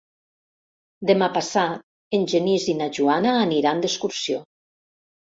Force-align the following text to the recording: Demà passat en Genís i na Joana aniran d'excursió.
Demà 1.09 1.25
passat 1.35 1.83
en 2.17 2.25
Genís 2.31 2.65
i 2.73 2.75
na 2.79 2.87
Joana 2.99 3.33
aniran 3.43 3.83
d'excursió. 3.83 4.41